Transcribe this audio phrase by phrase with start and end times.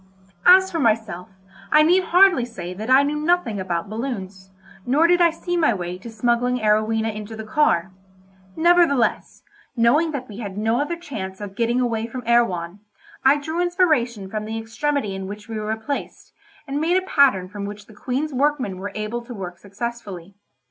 [0.47, 1.29] As for myself,
[1.71, 4.49] I need hardly say that I knew nothing about balloons;
[4.83, 7.91] nor did I see my way to smuggling Arowhena into the car;
[8.55, 9.43] nevertheless,
[9.77, 12.79] knowing that we had no other chance of getting away from Erewhon,
[13.23, 16.33] I drew inspiration from the extremity in which we were placed,
[16.67, 20.33] and made a pattern from which the Queen's workmen were able to work successfully.